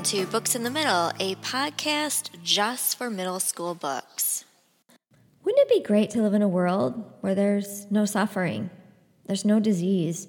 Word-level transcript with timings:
Welcome 0.00 0.18
to 0.18 0.32
Books 0.32 0.54
in 0.54 0.62
the 0.62 0.70
Middle, 0.70 1.12
a 1.20 1.34
podcast 1.42 2.30
just 2.42 2.96
for 2.96 3.10
middle 3.10 3.38
school 3.38 3.74
books. 3.74 4.46
Wouldn't 5.44 5.60
it 5.60 5.68
be 5.68 5.82
great 5.82 6.08
to 6.12 6.22
live 6.22 6.32
in 6.32 6.40
a 6.40 6.48
world 6.48 7.04
where 7.20 7.34
there's 7.34 7.84
no 7.90 8.06
suffering, 8.06 8.70
there's 9.26 9.44
no 9.44 9.60
disease? 9.60 10.26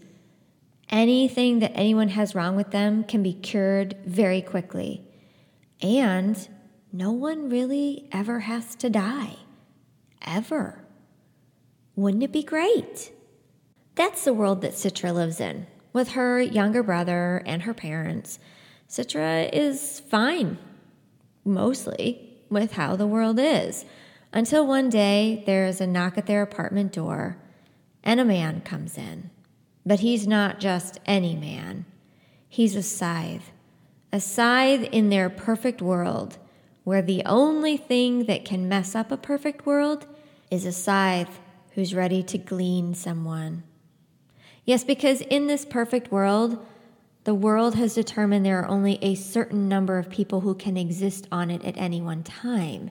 Anything 0.89 1.59
that 1.59 1.71
anyone 1.73 2.09
has 2.09 2.35
wrong 2.35 2.57
with 2.57 2.71
them 2.71 3.05
can 3.05 3.23
be 3.23 3.31
cured 3.31 3.95
very 4.05 4.41
quickly. 4.41 5.07
And 5.81 6.49
no 6.91 7.13
one 7.13 7.49
really 7.49 8.09
ever 8.11 8.41
has 8.41 8.75
to 8.75 8.89
die. 8.89 9.37
Ever. 10.21 10.83
Wouldn't 11.95 12.23
it 12.23 12.33
be 12.33 12.43
great? 12.43 13.13
That's 13.95 14.25
the 14.25 14.33
world 14.33 14.63
that 14.63 14.73
Citra 14.73 15.13
lives 15.13 15.39
in, 15.39 15.65
with 15.93 16.09
her 16.09 16.41
younger 16.41 16.83
brother 16.83 17.41
and 17.45 17.61
her 17.61 17.73
parents. 17.73 18.37
Citra 18.91 19.49
is 19.53 20.01
fine, 20.01 20.57
mostly, 21.45 22.43
with 22.49 22.73
how 22.73 22.97
the 22.97 23.07
world 23.07 23.39
is, 23.39 23.85
until 24.33 24.67
one 24.67 24.89
day 24.89 25.43
there's 25.45 25.79
a 25.79 25.87
knock 25.87 26.17
at 26.17 26.25
their 26.25 26.41
apartment 26.41 26.91
door 26.91 27.37
and 28.03 28.19
a 28.19 28.25
man 28.25 28.59
comes 28.59 28.97
in. 28.97 29.29
But 29.85 30.01
he's 30.01 30.27
not 30.27 30.59
just 30.59 30.99
any 31.05 31.37
man, 31.37 31.85
he's 32.49 32.75
a 32.75 32.83
scythe. 32.83 33.53
A 34.11 34.19
scythe 34.19 34.83
in 34.91 35.09
their 35.09 35.29
perfect 35.29 35.81
world, 35.81 36.37
where 36.83 37.01
the 37.01 37.23
only 37.25 37.77
thing 37.77 38.25
that 38.25 38.43
can 38.43 38.67
mess 38.67 38.93
up 38.93 39.09
a 39.09 39.15
perfect 39.15 39.65
world 39.65 40.05
is 40.49 40.65
a 40.65 40.73
scythe 40.73 41.39
who's 41.75 41.95
ready 41.95 42.23
to 42.23 42.37
glean 42.37 42.93
someone. 42.93 43.63
Yes, 44.65 44.83
because 44.83 45.21
in 45.21 45.47
this 45.47 45.63
perfect 45.63 46.11
world, 46.11 46.65
the 47.23 47.35
world 47.35 47.75
has 47.75 47.93
determined 47.93 48.45
there 48.45 48.61
are 48.61 48.67
only 48.67 48.97
a 49.01 49.15
certain 49.15 49.69
number 49.69 49.97
of 49.97 50.09
people 50.09 50.41
who 50.41 50.55
can 50.55 50.75
exist 50.75 51.27
on 51.31 51.51
it 51.51 51.63
at 51.63 51.77
any 51.77 52.01
one 52.01 52.23
time. 52.23 52.89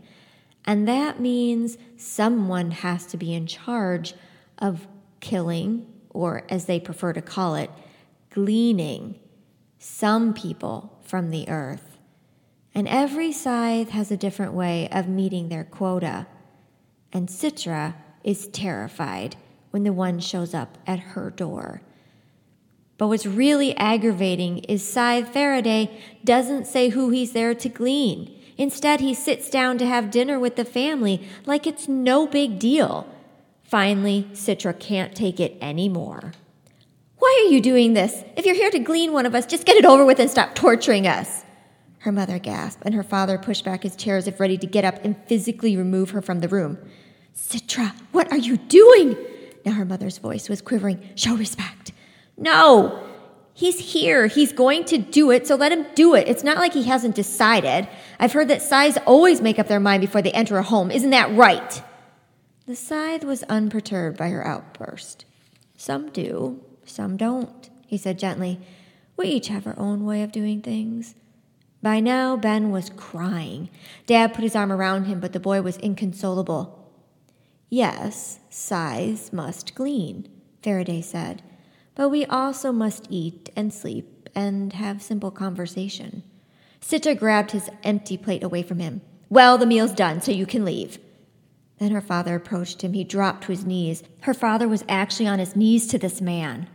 And 0.64 0.86
that 0.86 1.19
means 1.19 1.78
someone 1.97 2.70
has 2.70 3.06
to 3.06 3.17
be 3.17 3.34
in 3.34 3.47
charge 3.47 4.14
of 4.58 4.86
killing, 5.20 5.86
or 6.11 6.45
as 6.48 6.67
they 6.67 6.78
prefer 6.78 7.12
to 7.12 7.23
call 7.23 7.56
it, 7.56 7.70
gleaning 8.31 9.19
some 9.78 10.33
people 10.33 10.98
from 11.03 11.31
the 11.31 11.48
earth. 11.48 11.98
And 12.73 12.86
every 12.86 13.33
scythe 13.33 13.91
has 13.91 14.12
a 14.12 14.17
different 14.17 14.53
way 14.53 14.89
of 14.92 15.08
meeting 15.08 15.48
their 15.48 15.64
quota. 15.64 16.28
And 17.12 17.28
Citra 17.28 17.95
is 18.23 18.47
terrified 18.48 19.34
when 19.70 19.83
the 19.83 19.92
one 19.92 20.20
shows 20.20 20.55
up 20.55 20.78
at 20.86 21.01
her 21.01 21.31
door. 21.31 21.83
But 23.01 23.09
what's 23.09 23.25
really 23.25 23.75
aggravating 23.79 24.59
is 24.59 24.87
Scythe 24.87 25.33
Faraday 25.33 26.03
doesn't 26.23 26.67
say 26.67 26.91
who 26.91 27.09
he's 27.09 27.33
there 27.33 27.55
to 27.55 27.69
glean. 27.70 28.39
Instead, 28.59 29.01
he 29.01 29.15
sits 29.15 29.48
down 29.48 29.79
to 29.79 29.87
have 29.87 30.11
dinner 30.11 30.39
with 30.39 30.57
the 30.57 30.67
family 30.67 31.27
like 31.47 31.67
it's 31.67 31.89
no 31.89 32.27
big 32.27 32.59
deal. 32.59 33.09
Finally, 33.62 34.29
Citra 34.34 34.79
can't 34.79 35.15
take 35.15 35.41
it 35.41 35.57
anymore. 35.62 36.33
Why 37.17 37.42
are 37.42 37.51
you 37.51 37.62
doing 37.62 37.95
this? 37.95 38.23
If 38.37 38.45
you're 38.45 38.55
here 38.55 38.70
to 38.70 38.79
glean 38.79 39.14
one 39.14 39.25
of 39.25 39.35
us, 39.35 39.47
just 39.47 39.64
get 39.64 39.79
it 39.79 39.87
over 39.87 40.05
with 40.05 40.20
and 40.20 40.31
stop 40.31 40.55
torturing 40.55 41.07
us. 41.07 41.42
Her 42.01 42.12
mother 42.12 42.39
gasped, 42.39 42.83
and 42.85 42.95
her 42.95 43.03
father 43.03 43.39
pushed 43.39 43.64
back 43.64 43.83
his 43.83 43.97
chair 43.97 44.19
as 44.19 44.29
if 44.29 44.39
ready 44.39 44.59
to 44.59 44.67
get 44.67 44.85
up 44.85 45.03
and 45.03 45.17
physically 45.27 45.75
remove 45.75 46.11
her 46.11 46.20
from 46.20 46.41
the 46.41 46.48
room. 46.48 46.77
Citra, 47.35 47.95
what 48.12 48.31
are 48.31 48.37
you 48.37 48.59
doing? 48.59 49.17
Now 49.64 49.73
her 49.73 49.87
mother's 49.87 50.19
voice 50.19 50.51
was 50.51 50.61
quivering. 50.61 51.09
Show 51.14 51.35
respect. 51.35 51.92
No, 52.41 53.06
he's 53.52 53.92
here. 53.92 54.27
He's 54.27 54.52
going 54.52 54.86
to 54.86 54.96
do 54.96 55.30
it, 55.30 55.46
so 55.46 55.55
let 55.55 55.70
him 55.70 55.86
do 55.94 56.14
it. 56.14 56.27
It's 56.27 56.42
not 56.42 56.56
like 56.56 56.72
he 56.72 56.84
hasn't 56.84 57.14
decided. 57.14 57.86
I've 58.19 58.33
heard 58.33 58.48
that 58.48 58.62
scythes 58.62 58.98
always 59.05 59.42
make 59.42 59.58
up 59.58 59.68
their 59.68 59.78
mind 59.78 60.01
before 60.01 60.23
they 60.23 60.33
enter 60.33 60.56
a 60.56 60.62
home. 60.62 60.90
Isn't 60.90 61.11
that 61.11 61.30
right? 61.36 61.83
The 62.67 62.74
scythe 62.74 63.24
was 63.24 63.42
unperturbed 63.45 64.17
by 64.17 64.30
her 64.30 64.45
outburst. 64.45 65.27
Some 65.77 66.08
do, 66.08 66.64
some 66.86 67.18
don't, 67.18 67.68
he 67.86 67.98
said 67.98 68.18
gently. 68.18 68.58
We 69.18 69.27
each 69.27 69.48
have 69.48 69.67
our 69.67 69.79
own 69.79 70.06
way 70.06 70.23
of 70.23 70.33
doing 70.33 70.62
things. 70.62 71.14
By 71.83 72.00
now, 72.00 72.39
Ben 72.39 72.70
was 72.70 72.90
crying. 72.96 73.68
Dad 74.06 74.33
put 74.33 74.45
his 74.45 74.56
arm 74.56 74.73
around 74.73 75.05
him, 75.05 75.20
but 75.20 75.34
the 75.34 75.40
boy 75.40 75.61
was 75.61 75.77
inconsolable. 75.77 76.90
Yes, 77.68 78.39
scythes 78.48 79.30
must 79.30 79.74
glean, 79.74 80.27
Faraday 80.62 81.02
said 81.02 81.42
but 82.00 82.08
we 82.08 82.24
also 82.24 82.72
must 82.72 83.06
eat 83.11 83.50
and 83.55 83.74
sleep 83.74 84.30
and 84.34 84.72
have 84.72 85.02
simple 85.02 85.30
conversation. 85.30 86.22
Citra 86.80 87.14
grabbed 87.14 87.50
his 87.50 87.68
empty 87.83 88.16
plate 88.16 88.42
away 88.42 88.62
from 88.62 88.78
him. 88.78 89.02
Well, 89.28 89.58
the 89.58 89.66
meal's 89.66 89.92
done, 89.92 90.22
so 90.22 90.33
you 90.33 90.46
can 90.46 90.64
leave. 90.64 90.98
Then 91.77 91.90
her 91.90 92.00
father 92.00 92.34
approached 92.34 92.80
him. 92.80 92.94
He 92.94 93.05
dropped 93.05 93.44
to 93.44 93.52
his 93.52 93.66
knees. 93.66 94.02
Her 94.22 94.33
father 94.33 94.66
was 94.66 94.83
actually 94.88 95.27
on 95.27 95.40
his 95.40 95.55
knees 95.55 95.88
to 95.88 95.98
this 95.98 96.22
man. 96.22 96.70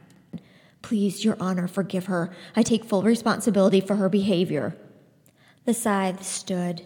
Please, 0.83 1.25
Your 1.25 1.37
Honor, 1.39 1.67
forgive 1.67 2.05
her. 2.05 2.29
I 2.55 2.61
take 2.61 2.85
full 2.85 3.01
responsibility 3.01 3.81
for 3.81 3.95
her 3.95 4.09
behavior. 4.09 4.77
The 5.65 5.73
scythe 5.73 6.23
stood. 6.23 6.85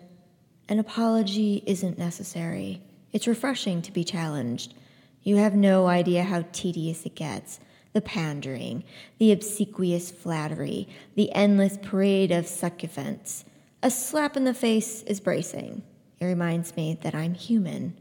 An 0.69 0.79
apology 0.79 1.61
isn't 1.65 1.97
necessary. 1.97 2.83
It's 3.11 3.27
refreshing 3.27 3.81
to 3.81 3.91
be 3.91 4.05
challenged. 4.05 4.75
You 5.23 5.35
have 5.35 5.55
no 5.55 5.87
idea 5.87 6.23
how 6.23 6.45
tedious 6.53 7.05
it 7.05 7.15
gets 7.15 7.59
the 7.93 8.01
pandering, 8.01 8.83
the 9.17 9.31
obsequious 9.31 10.11
flattery, 10.11 10.87
the 11.15 11.31
endless 11.33 11.77
parade 11.81 12.31
of 12.31 12.47
sycophants. 12.47 13.45
A 13.81 13.89
slap 13.89 14.37
in 14.37 14.43
the 14.43 14.53
face 14.53 15.03
is 15.03 15.19
bracing. 15.19 15.83
It 16.19 16.25
reminds 16.25 16.75
me 16.75 16.97
that 17.01 17.15
I'm 17.15 17.33
human. 17.33 17.95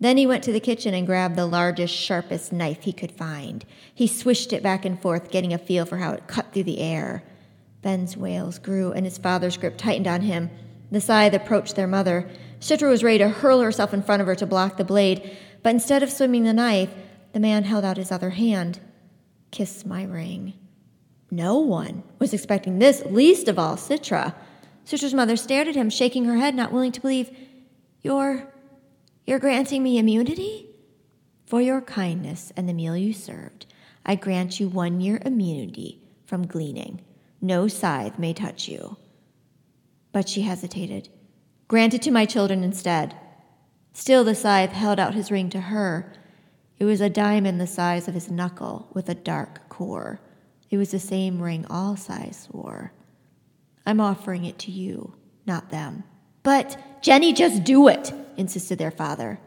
Then 0.00 0.16
he 0.16 0.26
went 0.26 0.42
to 0.44 0.52
the 0.52 0.60
kitchen 0.60 0.92
and 0.92 1.06
grabbed 1.06 1.36
the 1.36 1.46
largest, 1.46 1.94
sharpest 1.94 2.52
knife 2.52 2.82
he 2.82 2.92
could 2.92 3.12
find. 3.12 3.64
He 3.94 4.06
swished 4.06 4.52
it 4.52 4.62
back 4.62 4.84
and 4.84 5.00
forth, 5.00 5.30
getting 5.30 5.54
a 5.54 5.58
feel 5.58 5.86
for 5.86 5.98
how 5.98 6.12
it 6.12 6.26
cut 6.26 6.52
through 6.52 6.64
the 6.64 6.80
air. 6.80 7.22
Ben's 7.82 8.16
wails 8.16 8.58
grew, 8.58 8.92
and 8.92 9.06
his 9.06 9.18
father's 9.18 9.56
grip 9.56 9.78
tightened 9.78 10.08
on 10.08 10.22
him. 10.22 10.50
The 10.90 11.00
scythe 11.00 11.34
approached 11.34 11.76
their 11.76 11.86
mother. 11.86 12.28
Citra 12.60 12.88
was 12.88 13.04
ready 13.04 13.18
to 13.18 13.28
hurl 13.28 13.60
herself 13.60 13.94
in 13.94 14.02
front 14.02 14.20
of 14.20 14.26
her 14.26 14.34
to 14.34 14.46
block 14.46 14.76
the 14.76 14.84
blade, 14.84 15.36
but 15.62 15.70
instead 15.70 16.02
of 16.02 16.10
swinging 16.10 16.44
the 16.44 16.52
knife, 16.52 16.90
the 17.34 17.40
man 17.40 17.64
held 17.64 17.84
out 17.84 17.96
his 17.96 18.12
other 18.12 18.30
hand. 18.30 18.78
Kiss 19.50 19.84
my 19.84 20.04
ring. 20.04 20.54
No 21.32 21.58
one 21.58 22.04
was 22.20 22.32
expecting 22.32 22.78
this, 22.78 23.04
least 23.06 23.48
of 23.48 23.58
all 23.58 23.74
Citra. 23.74 24.34
Citra's 24.86 25.12
mother 25.12 25.36
stared 25.36 25.66
at 25.66 25.74
him, 25.74 25.90
shaking 25.90 26.26
her 26.26 26.36
head, 26.36 26.54
not 26.54 26.72
willing 26.72 26.92
to 26.92 27.00
believe. 27.00 27.36
You're. 28.02 28.54
you're 29.26 29.40
granting 29.40 29.82
me 29.82 29.98
immunity? 29.98 30.68
For 31.44 31.60
your 31.60 31.80
kindness 31.80 32.52
and 32.56 32.68
the 32.68 32.72
meal 32.72 32.96
you 32.96 33.12
served, 33.12 33.66
I 34.06 34.14
grant 34.14 34.60
you 34.60 34.68
one 34.68 35.00
year 35.00 35.20
immunity 35.24 36.00
from 36.26 36.46
gleaning. 36.46 37.00
No 37.40 37.66
scythe 37.66 38.16
may 38.16 38.32
touch 38.32 38.68
you. 38.68 38.96
But 40.12 40.28
she 40.28 40.42
hesitated. 40.42 41.08
Grant 41.66 41.94
it 41.94 42.02
to 42.02 42.12
my 42.12 42.26
children 42.26 42.62
instead. 42.62 43.16
Still, 43.92 44.22
the 44.22 44.36
scythe 44.36 44.70
held 44.70 45.00
out 45.00 45.14
his 45.14 45.32
ring 45.32 45.50
to 45.50 45.62
her. 45.62 46.12
It 46.78 46.84
was 46.84 47.00
a 47.00 47.10
diamond 47.10 47.60
the 47.60 47.66
size 47.66 48.08
of 48.08 48.14
his 48.14 48.30
knuckle 48.30 48.88
with 48.92 49.08
a 49.08 49.14
dark 49.14 49.68
core. 49.68 50.20
It 50.70 50.76
was 50.76 50.90
the 50.90 50.98
same 50.98 51.40
ring 51.40 51.66
all 51.70 51.96
scythes 51.96 52.48
wore. 52.50 52.92
I'm 53.86 54.00
offering 54.00 54.44
it 54.44 54.58
to 54.60 54.70
you, 54.70 55.14
not 55.46 55.70
them. 55.70 56.04
But, 56.42 56.78
Jenny, 57.02 57.32
just 57.32 57.64
do 57.64 57.88
it, 57.88 58.12
insisted 58.36 58.78
their 58.78 58.90
father. 58.90 59.38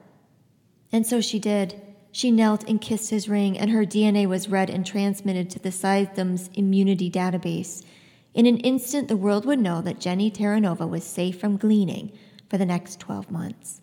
And 0.92 1.06
so 1.06 1.22
she 1.22 1.40
did. 1.40 1.82
She 2.12 2.32
knelt 2.32 2.68
and 2.68 2.82
kissed 2.82 3.10
his 3.10 3.30
ring, 3.30 3.58
and 3.58 3.70
her 3.72 3.86
DNA 3.86 4.26
was 4.26 4.50
read 4.50 4.70
and 4.70 4.86
transmitted 4.86 5.50
to 5.52 5.60
the 5.60 5.70
Scythedom's 5.70 6.50
immunity 6.56 7.12
database. 7.12 7.84
In 8.34 8.46
an 8.46 8.58
instant, 8.58 9.08
the 9.08 9.18
world 9.18 9.46
would 9.46 9.60
know 9.60 9.82
that 9.82 10.00
Jenny 10.00 10.32
Terranova 10.32 10.90
was 10.90 11.04
safe 11.04 11.40
from 11.40 11.58
gleaning 11.58 12.12
for 12.50 12.58
the 12.58 12.66
next 12.66 13.00
12 13.00 13.30
months. 13.30 13.82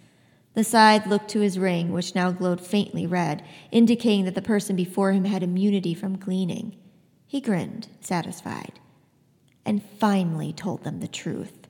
The 0.54 0.64
scythe 0.64 1.06
looked 1.06 1.28
to 1.30 1.40
his 1.40 1.58
ring, 1.58 1.92
which 1.92 2.14
now 2.14 2.30
glowed 2.30 2.60
faintly 2.60 3.06
red, 3.06 3.44
indicating 3.72 4.24
that 4.24 4.36
the 4.36 4.42
person 4.42 4.76
before 4.76 5.12
him 5.12 5.24
had 5.24 5.42
immunity 5.42 5.94
from 5.94 6.16
gleaning. 6.16 6.76
He 7.26 7.40
grinned, 7.40 7.88
satisfied, 8.00 8.78
and 9.64 9.82
finally 9.82 10.52
told 10.52 10.84
them 10.84 11.00
the 11.00 11.08
truth. 11.08 11.66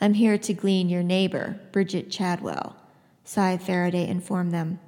I'm 0.00 0.14
here 0.14 0.38
to 0.38 0.54
glean 0.54 0.88
your 0.88 1.02
neighbor, 1.02 1.60
Bridget 1.72 2.10
Chadwell, 2.10 2.74
Scythe 3.22 3.62
Faraday 3.62 4.08
informed 4.08 4.52
them. 4.52 4.80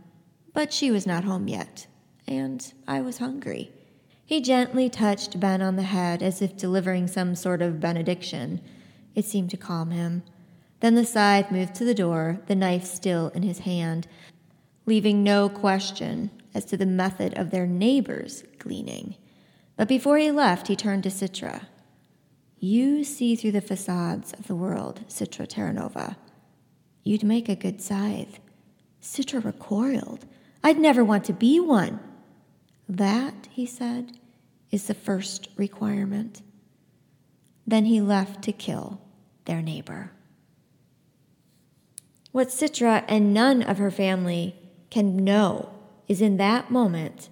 But 0.54 0.72
she 0.72 0.90
was 0.90 1.06
not 1.06 1.24
home 1.24 1.48
yet, 1.48 1.86
and 2.26 2.72
I 2.88 3.02
was 3.02 3.18
hungry. 3.18 3.72
He 4.24 4.40
gently 4.40 4.88
touched 4.88 5.38
Ben 5.38 5.60
on 5.60 5.76
the 5.76 5.82
head 5.82 6.22
as 6.22 6.40
if 6.40 6.56
delivering 6.56 7.08
some 7.08 7.34
sort 7.34 7.60
of 7.60 7.80
benediction. 7.80 8.62
It 9.14 9.26
seemed 9.26 9.50
to 9.50 9.58
calm 9.58 9.90
him. 9.90 10.22
Then 10.82 10.96
the 10.96 11.06
scythe 11.06 11.52
moved 11.52 11.76
to 11.76 11.84
the 11.84 11.94
door, 11.94 12.40
the 12.48 12.56
knife 12.56 12.84
still 12.84 13.28
in 13.28 13.44
his 13.44 13.60
hand, 13.60 14.08
leaving 14.84 15.22
no 15.22 15.48
question 15.48 16.32
as 16.54 16.64
to 16.66 16.76
the 16.76 16.86
method 16.86 17.38
of 17.38 17.50
their 17.52 17.68
neighbor's 17.68 18.42
gleaning. 18.58 19.14
But 19.76 19.86
before 19.86 20.18
he 20.18 20.32
left, 20.32 20.66
he 20.66 20.74
turned 20.74 21.04
to 21.04 21.08
Citra. 21.08 21.66
You 22.58 23.04
see 23.04 23.36
through 23.36 23.52
the 23.52 23.60
facades 23.60 24.32
of 24.32 24.48
the 24.48 24.56
world, 24.56 25.02
Citra 25.08 25.46
Terranova. 25.46 26.16
You'd 27.04 27.22
make 27.22 27.48
a 27.48 27.54
good 27.54 27.80
scythe. 27.80 28.40
Citra 29.00 29.44
recoiled. 29.44 30.26
I'd 30.64 30.80
never 30.80 31.04
want 31.04 31.24
to 31.26 31.32
be 31.32 31.60
one. 31.60 32.00
That, 32.88 33.46
he 33.52 33.66
said, 33.66 34.18
is 34.72 34.88
the 34.88 34.94
first 34.94 35.46
requirement. 35.56 36.42
Then 37.68 37.84
he 37.84 38.00
left 38.00 38.42
to 38.42 38.52
kill 38.52 39.00
their 39.44 39.62
neighbor. 39.62 40.10
What 42.32 42.48
Citra 42.48 43.04
and 43.08 43.34
none 43.34 43.62
of 43.62 43.76
her 43.76 43.90
family 43.90 44.56
can 44.90 45.16
know 45.16 45.68
is 46.08 46.22
in 46.22 46.38
that 46.38 46.70
moment, 46.70 47.28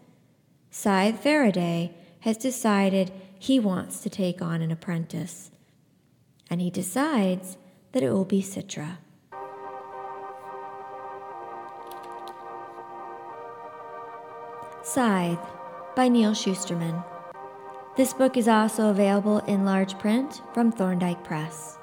Scythe 0.70 1.20
Faraday 1.20 1.94
has 2.20 2.36
decided 2.36 3.10
he 3.38 3.58
wants 3.58 4.00
to 4.00 4.10
take 4.10 4.42
on 4.42 4.60
an 4.60 4.70
apprentice. 4.70 5.50
And 6.50 6.60
he 6.60 6.68
decides 6.68 7.56
that 7.92 8.02
it 8.02 8.10
will 8.10 8.26
be 8.26 8.42
Citra. 8.42 8.98
Scythe 14.82 15.38
by 15.96 16.08
Neal 16.08 16.32
Shusterman. 16.32 17.02
This 17.96 18.12
book 18.12 18.36
is 18.36 18.48
also 18.48 18.90
available 18.90 19.38
in 19.40 19.64
large 19.64 19.98
print 19.98 20.42
from 20.52 20.70
Thorndike 20.70 21.24
Press. 21.24 21.79